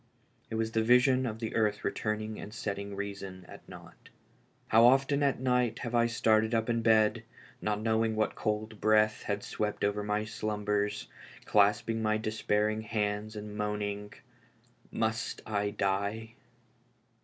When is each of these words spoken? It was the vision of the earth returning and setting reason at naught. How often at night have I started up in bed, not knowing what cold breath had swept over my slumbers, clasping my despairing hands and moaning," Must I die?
It 0.49 0.55
was 0.55 0.71
the 0.71 0.81
vision 0.81 1.27
of 1.27 1.37
the 1.37 1.55
earth 1.55 1.85
returning 1.85 2.39
and 2.39 2.51
setting 2.51 2.95
reason 2.95 3.45
at 3.47 3.69
naught. 3.69 4.09
How 4.69 4.83
often 4.87 5.21
at 5.21 5.39
night 5.39 5.77
have 5.85 5.93
I 5.93 6.07
started 6.07 6.55
up 6.55 6.71
in 6.71 6.81
bed, 6.81 7.23
not 7.61 7.81
knowing 7.83 8.15
what 8.15 8.33
cold 8.33 8.81
breath 8.81 9.21
had 9.21 9.43
swept 9.43 9.83
over 9.83 10.01
my 10.01 10.25
slumbers, 10.25 11.05
clasping 11.45 12.01
my 12.01 12.17
despairing 12.17 12.81
hands 12.81 13.35
and 13.35 13.55
moaning," 13.55 14.11
Must 15.05 15.39
I 15.45 15.69
die? 15.69 16.33